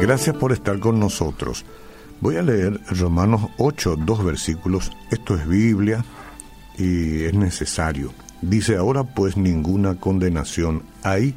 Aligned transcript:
Gracias 0.00 0.34
por 0.36 0.52
estar 0.52 0.80
con 0.80 0.98
nosotros. 0.98 1.64
Voy 2.20 2.36
a 2.36 2.42
leer 2.42 2.80
Romanos 2.88 3.48
8, 3.58 3.96
dos 4.04 4.24
versículos. 4.24 4.90
Esto 5.10 5.36
es 5.36 5.46
Biblia 5.46 6.04
y 6.76 7.24
es 7.24 7.34
necesario. 7.34 8.12
Dice 8.42 8.76
ahora 8.76 9.04
pues 9.04 9.36
ninguna 9.36 9.96
condenación 9.96 10.82
hay 11.02 11.34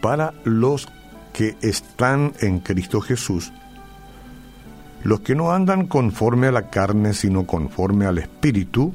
para 0.00 0.34
los 0.44 0.88
que 1.32 1.56
están 1.60 2.32
en 2.40 2.60
Cristo 2.60 3.00
Jesús, 3.00 3.52
los 5.02 5.20
que 5.20 5.34
no 5.34 5.52
andan 5.52 5.86
conforme 5.86 6.48
a 6.48 6.52
la 6.52 6.70
carne, 6.70 7.14
sino 7.14 7.46
conforme 7.46 8.06
al 8.06 8.18
Espíritu, 8.18 8.92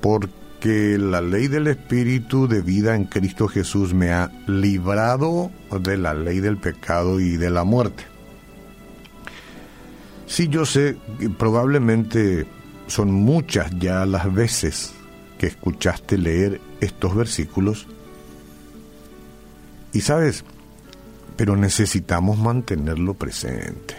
porque 0.00 0.30
la 0.64 1.20
ley 1.20 1.46
del 1.46 1.68
Espíritu 1.68 2.48
de 2.48 2.60
vida 2.60 2.96
en 2.96 3.04
Cristo 3.04 3.46
Jesús 3.46 3.94
me 3.94 4.10
ha 4.10 4.30
librado 4.46 5.50
de 5.80 5.96
la 5.96 6.12
ley 6.12 6.40
del 6.40 6.56
pecado 6.56 7.20
y 7.20 7.36
de 7.36 7.50
la 7.50 7.64
muerte. 7.64 8.04
Sí, 10.26 10.48
yo 10.48 10.66
sé, 10.66 10.96
probablemente 11.38 12.46
son 12.88 13.12
muchas 13.12 13.70
ya 13.78 14.04
las 14.06 14.32
veces 14.32 14.92
que 15.38 15.46
escuchaste 15.46 16.18
leer 16.18 16.60
estos 16.80 17.14
versículos. 17.14 17.86
Y 19.92 20.00
sabes, 20.00 20.44
pero 21.36 21.56
necesitamos 21.56 22.38
mantenerlo 22.38 23.14
presente. 23.14 23.94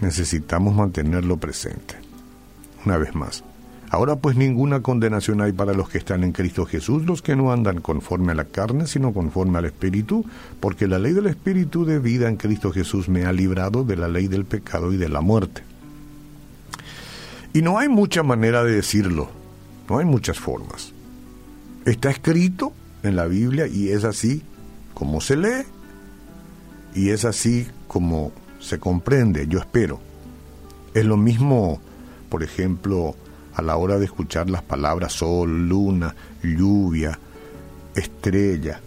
Necesitamos 0.00 0.74
mantenerlo 0.74 1.36
presente. 1.36 1.96
Una 2.86 2.96
vez 2.96 3.14
más. 3.14 3.44
Ahora 3.94 4.16
pues 4.16 4.34
ninguna 4.34 4.82
condenación 4.82 5.40
hay 5.40 5.52
para 5.52 5.72
los 5.72 5.88
que 5.88 5.98
están 5.98 6.24
en 6.24 6.32
Cristo 6.32 6.66
Jesús, 6.66 7.04
los 7.04 7.22
que 7.22 7.36
no 7.36 7.52
andan 7.52 7.80
conforme 7.80 8.32
a 8.32 8.34
la 8.34 8.46
carne, 8.46 8.88
sino 8.88 9.14
conforme 9.14 9.58
al 9.58 9.66
Espíritu, 9.66 10.24
porque 10.58 10.88
la 10.88 10.98
ley 10.98 11.12
del 11.12 11.28
Espíritu 11.28 11.84
de 11.84 12.00
vida 12.00 12.28
en 12.28 12.34
Cristo 12.34 12.72
Jesús 12.72 13.08
me 13.08 13.24
ha 13.24 13.32
librado 13.32 13.84
de 13.84 13.96
la 13.96 14.08
ley 14.08 14.26
del 14.26 14.46
pecado 14.46 14.92
y 14.92 14.96
de 14.96 15.08
la 15.08 15.20
muerte. 15.20 15.62
Y 17.52 17.62
no 17.62 17.78
hay 17.78 17.88
mucha 17.88 18.24
manera 18.24 18.64
de 18.64 18.72
decirlo, 18.72 19.30
no 19.88 19.98
hay 19.98 20.06
muchas 20.06 20.40
formas. 20.40 20.92
Está 21.84 22.10
escrito 22.10 22.72
en 23.04 23.14
la 23.14 23.26
Biblia 23.26 23.68
y 23.68 23.90
es 23.90 24.02
así 24.02 24.42
como 24.92 25.20
se 25.20 25.36
lee 25.36 25.66
y 26.96 27.10
es 27.10 27.24
así 27.24 27.68
como 27.86 28.32
se 28.58 28.80
comprende, 28.80 29.46
yo 29.46 29.60
espero. 29.60 30.00
Es 30.94 31.04
lo 31.04 31.16
mismo, 31.16 31.80
por 32.28 32.42
ejemplo, 32.42 33.14
a 33.54 33.62
la 33.62 33.76
hora 33.76 33.98
de 33.98 34.06
escuchar 34.06 34.50
las 34.50 34.62
palabras 34.62 35.12
sol, 35.12 35.68
luna, 35.68 36.14
lluvia, 36.42 37.18
estrella, 37.94 38.80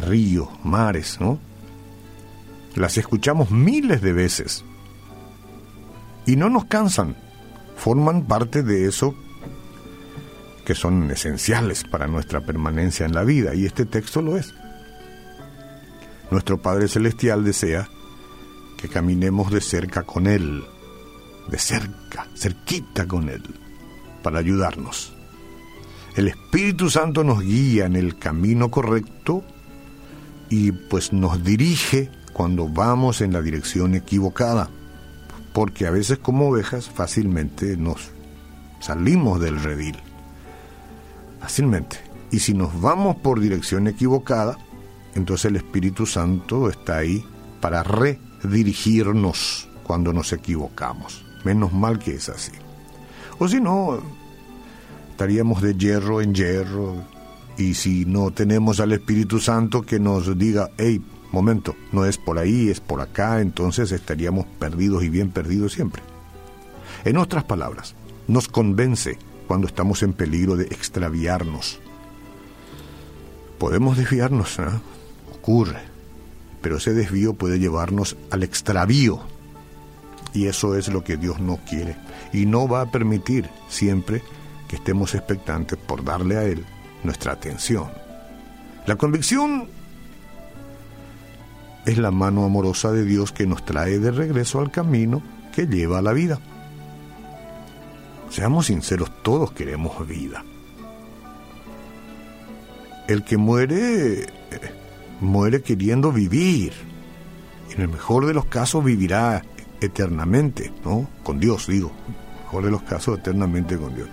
río, 0.00 0.50
mares, 0.64 1.18
¿no? 1.20 1.38
Las 2.74 2.98
escuchamos 2.98 3.50
miles 3.50 4.00
de 4.00 4.12
veces 4.12 4.64
y 6.26 6.36
no 6.36 6.48
nos 6.50 6.64
cansan, 6.66 7.16
forman 7.76 8.26
parte 8.26 8.62
de 8.62 8.86
eso 8.86 9.14
que 10.64 10.74
son 10.74 11.10
esenciales 11.10 11.84
para 11.84 12.06
nuestra 12.06 12.40
permanencia 12.40 13.06
en 13.06 13.14
la 13.14 13.24
vida 13.24 13.54
y 13.54 13.64
este 13.64 13.86
texto 13.86 14.22
lo 14.22 14.36
es. 14.36 14.54
Nuestro 16.30 16.62
Padre 16.62 16.86
Celestial 16.86 17.44
desea 17.44 17.88
que 18.76 18.88
caminemos 18.88 19.50
de 19.50 19.60
cerca 19.60 20.02
con 20.02 20.26
Él, 20.26 20.64
de 21.48 21.58
cerca, 21.58 22.28
cerquita 22.36 23.06
con 23.06 23.28
Él 23.28 23.69
para 24.22 24.38
ayudarnos. 24.38 25.12
El 26.16 26.28
Espíritu 26.28 26.90
Santo 26.90 27.22
nos 27.24 27.40
guía 27.40 27.86
en 27.86 27.96
el 27.96 28.18
camino 28.18 28.70
correcto 28.70 29.44
y 30.48 30.72
pues 30.72 31.12
nos 31.12 31.42
dirige 31.44 32.10
cuando 32.32 32.68
vamos 32.68 33.20
en 33.20 33.32
la 33.32 33.42
dirección 33.42 33.94
equivocada, 33.94 34.68
porque 35.52 35.86
a 35.86 35.90
veces 35.90 36.18
como 36.18 36.48
ovejas 36.48 36.88
fácilmente 36.88 37.76
nos 37.76 38.10
salimos 38.80 39.40
del 39.40 39.62
redil. 39.62 39.96
Fácilmente. 41.40 41.98
Y 42.32 42.40
si 42.40 42.54
nos 42.54 42.80
vamos 42.80 43.16
por 43.16 43.40
dirección 43.40 43.86
equivocada, 43.86 44.58
entonces 45.14 45.46
el 45.46 45.56
Espíritu 45.56 46.06
Santo 46.06 46.68
está 46.68 46.98
ahí 46.98 47.24
para 47.60 47.82
redirigirnos 47.82 49.68
cuando 49.82 50.12
nos 50.12 50.32
equivocamos. 50.32 51.24
Menos 51.44 51.72
mal 51.72 51.98
que 51.98 52.14
es 52.14 52.28
así. 52.28 52.52
O 53.40 53.48
si 53.48 53.58
no, 53.58 53.98
estaríamos 55.12 55.62
de 55.62 55.74
hierro 55.74 56.20
en 56.20 56.34
hierro. 56.34 56.94
Y 57.56 57.72
si 57.72 58.04
no 58.04 58.30
tenemos 58.30 58.80
al 58.80 58.92
Espíritu 58.92 59.40
Santo 59.40 59.80
que 59.80 59.98
nos 59.98 60.38
diga, 60.38 60.70
hey, 60.76 61.02
momento, 61.32 61.74
no 61.90 62.04
es 62.04 62.18
por 62.18 62.38
ahí, 62.38 62.68
es 62.68 62.80
por 62.80 63.00
acá, 63.00 63.40
entonces 63.40 63.92
estaríamos 63.92 64.44
perdidos 64.58 65.02
y 65.04 65.08
bien 65.08 65.30
perdidos 65.30 65.72
siempre. 65.72 66.02
En 67.06 67.16
otras 67.16 67.44
palabras, 67.44 67.94
nos 68.28 68.46
convence 68.46 69.18
cuando 69.48 69.66
estamos 69.66 70.02
en 70.02 70.12
peligro 70.12 70.56
de 70.56 70.64
extraviarnos. 70.66 71.80
Podemos 73.58 73.96
desviarnos, 73.96 74.58
¿eh? 74.58 74.64
ocurre, 75.32 75.80
pero 76.60 76.76
ese 76.76 76.92
desvío 76.92 77.32
puede 77.32 77.58
llevarnos 77.58 78.18
al 78.30 78.42
extravío. 78.42 79.29
Y 80.32 80.46
eso 80.46 80.76
es 80.76 80.88
lo 80.88 81.02
que 81.02 81.16
Dios 81.16 81.40
no 81.40 81.58
quiere 81.68 81.96
y 82.32 82.46
no 82.46 82.68
va 82.68 82.82
a 82.82 82.90
permitir 82.90 83.48
siempre 83.68 84.22
que 84.68 84.76
estemos 84.76 85.14
expectantes 85.14 85.78
por 85.78 86.04
darle 86.04 86.36
a 86.36 86.44
Él 86.44 86.64
nuestra 87.02 87.32
atención. 87.32 87.90
La 88.86 88.96
convicción 88.96 89.68
es 91.86 91.98
la 91.98 92.10
mano 92.10 92.44
amorosa 92.44 92.92
de 92.92 93.04
Dios 93.04 93.32
que 93.32 93.46
nos 93.46 93.64
trae 93.64 93.98
de 93.98 94.10
regreso 94.10 94.60
al 94.60 94.70
camino 94.70 95.22
que 95.52 95.66
lleva 95.66 95.98
a 95.98 96.02
la 96.02 96.12
vida. 96.12 96.38
Seamos 98.30 98.66
sinceros, 98.66 99.10
todos 99.22 99.52
queremos 99.52 100.06
vida. 100.06 100.44
El 103.08 103.24
que 103.24 103.36
muere, 103.36 104.22
eh, 104.22 104.28
muere 105.20 105.62
queriendo 105.62 106.12
vivir. 106.12 106.72
En 107.74 107.82
el 107.82 107.88
mejor 107.88 108.26
de 108.26 108.34
los 108.34 108.44
casos 108.44 108.84
vivirá 108.84 109.42
eternamente, 109.80 110.72
¿no? 110.84 111.08
Con 111.22 111.40
Dios, 111.40 111.66
digo. 111.66 111.92
Mejor 112.44 112.64
de 112.64 112.70
los 112.70 112.82
casos, 112.82 113.18
eternamente 113.18 113.76
con 113.76 113.94
Dios. 113.94 114.08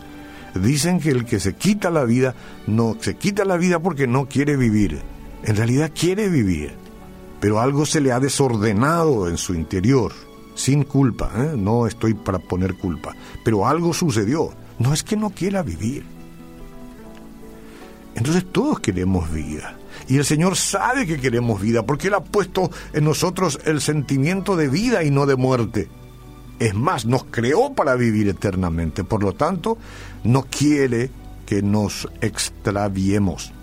Dicen 0.56 1.00
que 1.00 1.10
el 1.10 1.26
que 1.26 1.40
se 1.40 1.56
quita 1.56 1.90
la 1.90 2.04
vida, 2.04 2.36
no 2.66 2.96
se 3.00 3.16
quita 3.16 3.46
la 3.46 3.58
vida 3.58 3.80
porque 3.80 4.08
no 4.08 4.28
quiere 4.28 4.58
vivir. 4.58 5.00
En 5.44 5.56
realidad 5.56 5.92
quiere 5.94 6.30
vivir, 6.30 6.74
pero 7.40 7.60
algo 7.60 7.86
se 7.86 8.02
le 8.02 8.12
ha 8.12 8.20
desordenado 8.20 9.30
en 9.30 9.38
su 9.38 9.54
interior, 9.54 10.12
sin 10.56 10.84
culpa, 10.84 11.32
¿eh? 11.36 11.54
no 11.56 11.86
estoy 11.86 12.16
para 12.16 12.40
poner 12.40 12.76
culpa, 12.76 13.16
pero 13.44 13.68
algo 13.68 13.94
sucedió. 13.94 14.52
No 14.80 14.94
es 14.94 15.04
que 15.04 15.16
no 15.16 15.30
quiera 15.30 15.64
vivir. 15.64 16.17
Entonces 18.18 18.46
todos 18.52 18.80
queremos 18.80 19.32
vida. 19.32 19.78
Y 20.08 20.18
el 20.18 20.26
Señor 20.26 20.56
sabe 20.56 21.06
que 21.06 21.20
queremos 21.20 21.62
vida, 21.62 21.84
porque 21.84 22.08
Él 22.08 22.16
ha 22.16 22.24
puesto 22.24 22.72
en 22.94 23.06
nosotros 23.06 23.60
el 23.64 23.80
sentimiento 23.80 24.56
de 24.56 24.70
vida 24.70 25.04
y 25.04 25.12
no 25.12 25.28
de 25.28 25.36
muerte. 25.36 25.88
Es 26.58 26.74
más, 26.74 27.06
nos 27.06 27.26
creó 27.26 27.74
para 27.74 27.94
vivir 27.94 28.28
eternamente. 28.28 29.04
Por 29.04 29.22
lo 29.22 29.34
tanto, 29.34 29.78
no 30.24 30.48
quiere 30.50 31.12
que 31.46 31.62
nos 31.62 32.10
extraviemos. 32.20 33.54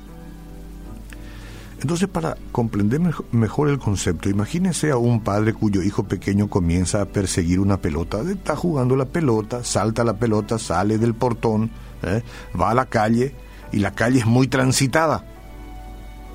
Entonces, 1.81 2.09
para 2.09 2.37
comprender 2.53 3.01
mejor 3.33 3.69
el 3.69 3.81
concepto, 3.81 4.31
imagínense 4.31 4.93
a 4.93 4.97
un 4.97 5.21
padre 5.21 5.53
cuyo 5.53 5.83
hijo 5.83 6.05
pequeño 6.05 6.49
comienza 6.49 7.03
a 7.03 7.07
perseguir 7.07 7.59
una 7.59 7.79
pelota. 7.79 8.23
Está 8.23 8.55
jugando 8.55 8.95
la 8.95 9.07
pelota, 9.07 9.65
salta 9.65 10.05
la 10.05 10.17
pelota, 10.17 10.61
sale 10.61 10.97
del 10.97 11.15
portón, 11.15 11.73
¿eh? 12.05 12.23
va 12.59 12.71
a 12.71 12.75
la 12.75 12.87
calle 12.87 13.35
y 13.75 13.81
la 13.81 13.91
calle 13.91 14.21
es 14.21 14.27
muy 14.27 14.47
transitada. 14.47 15.25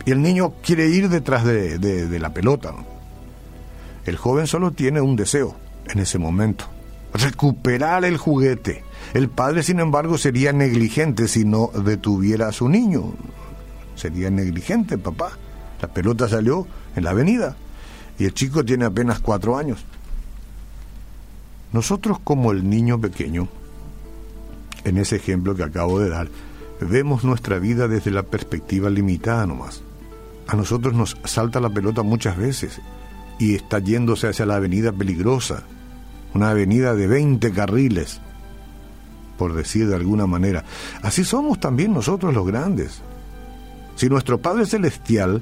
Y 0.05 0.11
el 0.11 0.21
niño 0.21 0.55
quiere 0.61 0.89
ir 0.89 1.07
detrás 1.07 1.45
de, 1.45 2.19
la 2.19 2.33
pelota. 2.33 2.73
El 4.05 4.17
joven 4.17 4.45
solo 4.45 4.71
tiene 4.71 4.99
un 4.99 5.15
deseo 5.15 5.55
en 5.87 5.99
ese 5.99 6.19
momento, 6.19 6.65
recuperar 7.13 8.03
el 8.03 8.17
juguete. 8.17 8.83
El 9.13 9.29
padre, 9.29 9.63
sin 9.63 9.79
embargo, 9.79 10.17
sería 10.17 10.51
negligente 10.51 11.29
si 11.29 11.45
no 11.45 11.71
detuviera 11.85 12.49
a 12.49 12.51
su 12.51 12.67
niño. 12.67 13.13
Sería 13.95 14.29
negligente, 14.29 14.97
papá. 14.97 15.31
La 15.81 15.87
pelota 15.87 16.27
salió 16.27 16.67
en 16.97 17.05
la 17.05 17.11
avenida 17.11 17.55
y 18.17 18.25
el 18.25 18.33
chico 18.33 18.65
tiene 18.65 18.83
apenas 18.83 19.21
cuatro 19.21 19.57
años. 19.57 19.85
Nosotros 21.71 22.19
como 22.21 22.51
el 22.51 22.69
niño 22.69 22.99
pequeño, 22.99 23.47
en 24.83 24.97
ese 24.97 25.15
ejemplo 25.15 25.55
que 25.55 25.63
acabo 25.63 25.99
de 25.99 26.09
dar, 26.09 26.27
vemos 26.81 27.23
nuestra 27.23 27.59
vida 27.59 27.87
desde 27.87 28.11
la 28.11 28.23
perspectiva 28.23 28.89
limitada 28.89 29.45
nomás 29.45 29.83
a 30.49 30.55
nosotros 30.55 30.95
nos 30.95 31.15
salta 31.25 31.59
la 31.59 31.69
pelota 31.69 32.01
muchas 32.01 32.35
veces 32.35 32.81
y 33.37 33.53
está 33.53 33.77
yéndose 33.77 34.27
hacia 34.27 34.47
la 34.47 34.55
avenida 34.55 34.91
peligrosa, 34.91 35.61
una 36.33 36.49
avenida 36.49 36.95
de 36.95 37.05
20 37.07 37.51
carriles. 37.51 38.19
por 39.37 39.53
decir 39.53 39.87
de 39.87 39.95
alguna 39.95 40.27
manera. 40.27 40.65
Así 41.01 41.23
somos 41.23 41.61
también 41.61 41.93
nosotros 41.93 42.33
los 42.33 42.45
grandes. 42.45 43.01
Si 43.95 44.09
nuestro 44.09 44.39
Padre 44.39 44.65
Celestial 44.65 45.41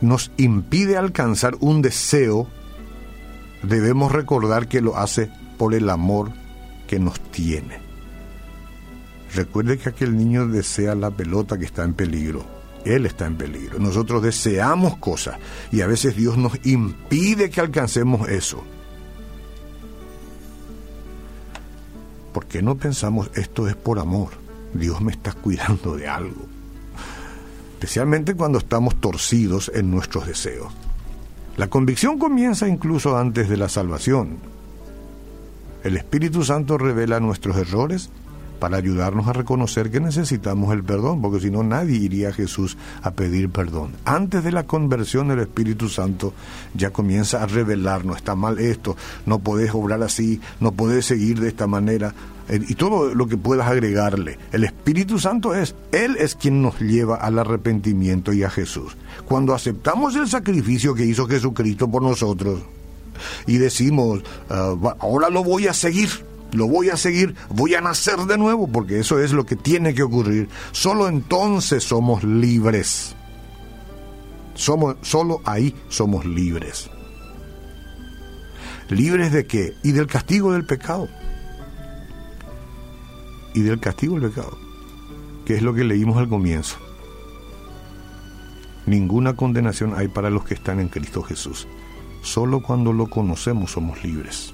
nos 0.00 0.30
impide 0.36 0.96
alcanzar 0.96 1.56
un 1.58 1.82
deseo, 1.82 2.46
debemos 3.64 4.12
recordar 4.12 4.68
que 4.68 4.82
lo 4.82 4.96
hace 4.96 5.32
por 5.58 5.74
el 5.74 5.90
amor 5.90 6.30
que 6.86 6.98
nos 6.98 7.20
tiene. 7.30 7.78
Recuerde 9.34 9.78
que 9.78 9.88
aquel 9.88 10.16
niño 10.16 10.46
desea 10.46 10.94
la 10.94 11.10
pelota 11.10 11.58
que 11.58 11.64
está 11.64 11.84
en 11.84 11.94
peligro. 11.94 12.44
Él 12.84 13.04
está 13.04 13.26
en 13.26 13.36
peligro. 13.36 13.78
Nosotros 13.78 14.22
deseamos 14.22 14.96
cosas 14.98 15.36
y 15.72 15.80
a 15.80 15.86
veces 15.86 16.16
Dios 16.16 16.38
nos 16.38 16.64
impide 16.64 17.50
que 17.50 17.60
alcancemos 17.60 18.28
eso. 18.28 18.62
¿Por 22.32 22.46
qué 22.46 22.62
no 22.62 22.76
pensamos 22.76 23.30
esto 23.34 23.66
es 23.66 23.74
por 23.74 23.98
amor? 23.98 24.30
Dios 24.72 25.00
me 25.00 25.12
está 25.12 25.32
cuidando 25.32 25.96
de 25.96 26.06
algo. 26.06 26.46
Especialmente 27.74 28.34
cuando 28.34 28.58
estamos 28.58 28.94
torcidos 28.96 29.70
en 29.74 29.90
nuestros 29.90 30.26
deseos. 30.26 30.72
La 31.56 31.68
convicción 31.68 32.18
comienza 32.18 32.68
incluso 32.68 33.16
antes 33.16 33.48
de 33.48 33.56
la 33.56 33.68
salvación. 33.68 34.38
El 35.86 35.96
Espíritu 35.96 36.42
Santo 36.42 36.78
revela 36.78 37.20
nuestros 37.20 37.56
errores 37.56 38.10
para 38.58 38.76
ayudarnos 38.76 39.28
a 39.28 39.32
reconocer 39.32 39.88
que 39.88 40.00
necesitamos 40.00 40.74
el 40.74 40.82
perdón, 40.82 41.22
porque 41.22 41.38
si 41.38 41.48
no 41.48 41.62
nadie 41.62 41.96
iría 41.96 42.30
a 42.30 42.32
Jesús 42.32 42.76
a 43.02 43.12
pedir 43.12 43.50
perdón. 43.50 43.92
Antes 44.04 44.42
de 44.42 44.50
la 44.50 44.64
conversión 44.64 45.28
del 45.28 45.38
Espíritu 45.38 45.88
Santo 45.88 46.32
ya 46.74 46.90
comienza 46.90 47.40
a 47.40 47.46
revelarnos, 47.46 48.16
está 48.16 48.34
mal 48.34 48.58
esto, 48.58 48.96
no 49.26 49.38
podés 49.38 49.72
obrar 49.74 50.02
así, 50.02 50.40
no 50.58 50.72
podés 50.72 51.06
seguir 51.06 51.38
de 51.38 51.46
esta 51.46 51.68
manera, 51.68 52.14
eh, 52.48 52.60
y 52.66 52.74
todo 52.74 53.14
lo 53.14 53.28
que 53.28 53.36
puedas 53.36 53.68
agregarle. 53.68 54.40
El 54.50 54.64
Espíritu 54.64 55.20
Santo 55.20 55.54
es, 55.54 55.76
Él 55.92 56.16
es 56.18 56.34
quien 56.34 56.62
nos 56.62 56.80
lleva 56.80 57.14
al 57.14 57.38
arrepentimiento 57.38 58.32
y 58.32 58.42
a 58.42 58.50
Jesús. 58.50 58.96
Cuando 59.24 59.54
aceptamos 59.54 60.16
el 60.16 60.26
sacrificio 60.26 60.96
que 60.96 61.06
hizo 61.06 61.28
Jesucristo 61.28 61.88
por 61.88 62.02
nosotros 62.02 62.62
y 63.46 63.58
decimos, 63.58 64.22
ah, 64.50 64.74
ahora 64.98 65.30
lo 65.30 65.44
voy 65.44 65.66
a 65.66 65.74
seguir, 65.74 66.08
lo 66.52 66.68
voy 66.68 66.90
a 66.90 66.96
seguir, 66.96 67.34
voy 67.50 67.74
a 67.74 67.80
nacer 67.80 68.18
de 68.20 68.38
nuevo, 68.38 68.68
porque 68.68 68.98
eso 69.00 69.20
es 69.20 69.32
lo 69.32 69.44
que 69.44 69.56
tiene 69.56 69.94
que 69.94 70.02
ocurrir. 70.02 70.48
Solo 70.72 71.08
entonces 71.08 71.84
somos 71.84 72.24
libres. 72.24 73.14
Somos, 74.54 74.96
solo 75.02 75.40
ahí 75.44 75.74
somos 75.88 76.24
libres. 76.24 76.90
¿Libres 78.88 79.32
de 79.32 79.46
qué? 79.46 79.74
Y 79.82 79.92
del 79.92 80.06
castigo 80.06 80.52
del 80.52 80.64
pecado. 80.64 81.08
Y 83.54 83.62
del 83.62 83.80
castigo 83.80 84.18
del 84.18 84.30
pecado, 84.30 84.56
que 85.44 85.56
es 85.56 85.62
lo 85.62 85.74
que 85.74 85.84
leímos 85.84 86.16
al 86.16 86.28
comienzo. 86.28 86.76
Ninguna 88.86 89.34
condenación 89.34 89.94
hay 89.96 90.08
para 90.08 90.30
los 90.30 90.44
que 90.44 90.54
están 90.54 90.78
en 90.78 90.88
Cristo 90.88 91.22
Jesús. 91.22 91.66
Solo 92.26 92.60
cuando 92.60 92.92
lo 92.92 93.06
conocemos 93.06 93.70
somos 93.70 94.02
libres. 94.02 94.52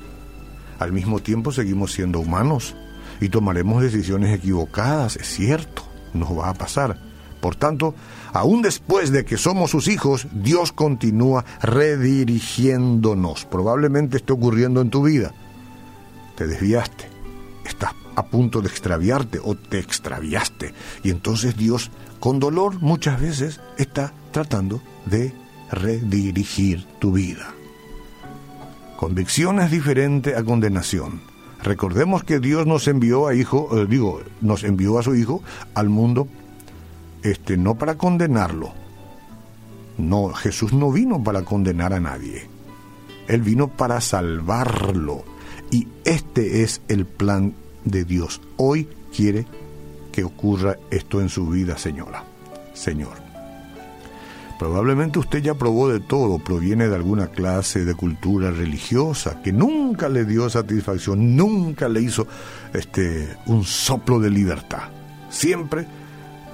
Al 0.78 0.92
mismo 0.92 1.20
tiempo 1.20 1.52
seguimos 1.52 1.92
siendo 1.92 2.20
humanos 2.20 2.76
y 3.18 3.30
tomaremos 3.30 3.82
decisiones 3.82 4.36
equivocadas, 4.36 5.16
es 5.16 5.26
cierto, 5.26 5.82
nos 6.12 6.38
va 6.38 6.50
a 6.50 6.54
pasar. 6.54 7.00
Por 7.40 7.56
tanto, 7.56 7.94
aún 8.34 8.60
después 8.60 9.10
de 9.10 9.24
que 9.24 9.38
somos 9.38 9.70
sus 9.70 9.88
hijos, 9.88 10.26
Dios 10.34 10.70
continúa 10.70 11.46
redirigiéndonos. 11.62 13.46
Probablemente 13.46 14.18
esté 14.18 14.34
ocurriendo 14.34 14.82
en 14.82 14.90
tu 14.90 15.04
vida. 15.04 15.32
Te 16.36 16.46
desviaste, 16.46 17.08
estás 17.64 17.92
a 18.16 18.26
punto 18.26 18.60
de 18.60 18.68
extraviarte 18.68 19.40
o 19.42 19.54
te 19.54 19.78
extraviaste. 19.78 20.74
Y 21.02 21.08
entonces 21.08 21.56
Dios, 21.56 21.90
con 22.20 22.38
dolor 22.38 22.82
muchas 22.82 23.18
veces, 23.18 23.60
está 23.78 24.12
tratando 24.30 24.82
de 25.06 25.32
redirigir 25.70 26.86
tu 26.98 27.12
vida. 27.12 27.54
Convicción 29.02 29.58
es 29.58 29.68
diferente 29.72 30.36
a 30.36 30.44
condenación. 30.44 31.22
Recordemos 31.60 32.22
que 32.22 32.38
Dios 32.38 32.68
nos 32.68 32.86
envió 32.86 33.26
a 33.26 33.34
hijo, 33.34 33.76
eh, 33.76 33.86
digo, 33.88 34.20
nos 34.40 34.62
envió 34.62 34.96
a 34.96 35.02
su 35.02 35.16
hijo 35.16 35.42
al 35.74 35.88
mundo 35.88 36.28
este 37.24 37.56
no 37.56 37.74
para 37.74 37.96
condenarlo. 37.96 38.72
No, 39.98 40.28
Jesús 40.28 40.72
no 40.72 40.92
vino 40.92 41.20
para 41.20 41.42
condenar 41.42 41.92
a 41.92 41.98
nadie. 41.98 42.48
Él 43.26 43.42
vino 43.42 43.66
para 43.66 44.00
salvarlo. 44.00 45.24
Y 45.72 45.88
este 46.04 46.62
es 46.62 46.80
el 46.86 47.04
plan 47.04 47.54
de 47.84 48.04
Dios. 48.04 48.40
Hoy 48.56 48.88
quiere 49.12 49.46
que 50.12 50.22
ocurra 50.22 50.76
esto 50.92 51.20
en 51.20 51.28
su 51.28 51.48
vida, 51.48 51.76
señora. 51.76 52.22
Señor. 52.72 53.31
Probablemente 54.62 55.18
usted 55.18 55.42
ya 55.42 55.54
probó 55.54 55.88
de 55.88 55.98
todo, 55.98 56.38
proviene 56.38 56.86
de 56.86 56.94
alguna 56.94 57.26
clase 57.26 57.84
de 57.84 57.96
cultura 57.96 58.52
religiosa 58.52 59.42
que 59.42 59.52
nunca 59.52 60.08
le 60.08 60.24
dio 60.24 60.48
satisfacción, 60.48 61.34
nunca 61.34 61.88
le 61.88 62.00
hizo 62.00 62.28
este 62.72 63.36
un 63.46 63.64
soplo 63.64 64.20
de 64.20 64.30
libertad. 64.30 64.84
Siempre 65.30 65.84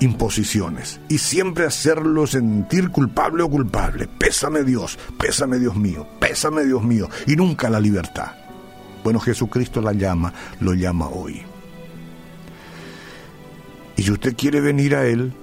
imposiciones 0.01 1.01
y 1.11 1.19
siempre 1.19 1.67
hacerlo 1.67 2.27
sentir 2.27 2.89
culpable 2.89 3.43
o 3.43 3.51
culpable. 3.51 4.09
Pésame 4.09 4.65
Dios, 4.65 4.99
pésame 5.19 5.59
Dios 5.59 5.77
mío, 5.77 6.09
pésame 6.19 6.65
Dios 6.65 6.83
mío 6.83 7.11
y 7.27 7.37
nunca 7.37 7.69
la 7.69 7.79
libertad. 7.79 8.33
Bueno, 9.05 9.21
Jesucristo 9.21 9.83
la 9.83 9.93
llama, 9.93 10.33
lo 10.61 10.73
llama 10.73 11.09
hoy. 11.09 11.43
Y 13.99 14.03
si 14.03 14.11
usted 14.11 14.35
quiere 14.35 14.63
venir 14.63 14.97
a 14.97 15.05
Él, 15.05 15.35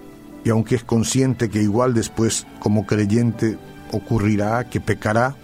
y 0.46 0.52
aunque 0.52 0.76
es 0.76 0.84
consciente 0.84 1.50
que 1.50 1.62
igual 1.62 1.94
después 1.94 2.48
como 2.60 2.86
creyente 2.86 3.58
ocurrirá, 3.92 4.70
que 4.70 4.80
pecará, 4.80 5.36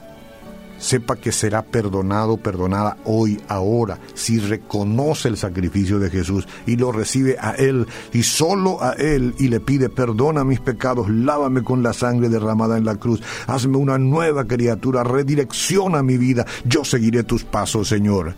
sepa 0.77 1.15
que 1.15 1.31
será 1.31 1.63
perdonado, 1.63 2.37
perdonada 2.37 2.97
hoy, 3.05 3.41
ahora, 3.47 3.99
si 4.13 4.39
reconoce 4.39 5.27
el 5.27 5.37
sacrificio 5.37 5.99
de 5.99 6.09
Jesús 6.09 6.47
y 6.65 6.75
lo 6.75 6.91
recibe 6.91 7.37
a 7.39 7.51
Él 7.51 7.87
y 8.13 8.23
solo 8.23 8.83
a 8.83 8.93
Él 8.93 9.35
y 9.39 9.47
le 9.47 9.59
pide 9.59 9.89
perdona 9.89 10.43
mis 10.43 10.59
pecados, 10.59 11.09
lávame 11.09 11.63
con 11.63 11.81
la 11.83 11.93
sangre 11.93 12.29
derramada 12.29 12.77
en 12.77 12.85
la 12.85 12.95
cruz, 12.95 13.21
hazme 13.47 13.77
una 13.77 13.97
nueva 13.97 14.45
criatura, 14.45 15.03
redirecciona 15.03 16.03
mi 16.03 16.17
vida, 16.17 16.45
yo 16.63 16.85
seguiré 16.85 17.23
tus 17.23 17.43
pasos, 17.43 17.87
Señor, 17.87 18.35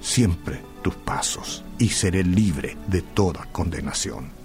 siempre 0.00 0.60
tus 0.82 0.94
pasos 0.94 1.64
y 1.78 1.88
seré 1.88 2.24
libre 2.24 2.76
de 2.86 3.02
toda 3.02 3.46
condenación. 3.52 4.37